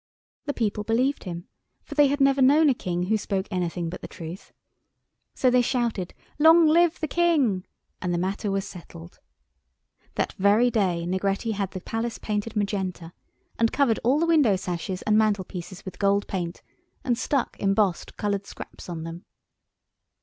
The 0.47 0.53
people 0.55 0.83
believed 0.83 1.25
him, 1.25 1.47
for 1.83 1.93
they 1.93 2.07
had 2.07 2.19
never 2.19 2.41
known 2.41 2.71
a 2.71 2.73
King 2.73 3.03
who 3.03 3.19
spoke 3.19 3.47
anything 3.51 3.87
but 3.87 4.01
the 4.01 4.07
truth. 4.07 4.51
So 5.35 5.51
they 5.51 5.61
shouted, 5.61 6.15
"Long 6.39 6.65
live 6.67 6.99
the 6.99 7.07
King!" 7.07 7.67
and 8.01 8.11
the 8.11 8.17
matter 8.17 8.49
was 8.49 8.65
settled. 8.67 9.19
That 10.15 10.33
very 10.33 10.71
day 10.71 11.05
Negretti 11.07 11.51
had 11.51 11.69
the 11.69 11.81
Palace 11.81 12.17
painted 12.17 12.55
magenta, 12.55 13.13
and 13.59 13.71
covered 13.71 13.99
all 14.03 14.19
the 14.19 14.25
window 14.25 14.55
sashes 14.55 15.03
and 15.03 15.19
mantelpieces 15.19 15.85
with 15.85 15.99
gold 15.99 16.27
paint, 16.27 16.63
and 17.03 17.15
stuck 17.15 17.55
embossed 17.59 18.17
coloured 18.17 18.47
scraps 18.47 18.89
on 18.89 19.03
them. 19.03 19.25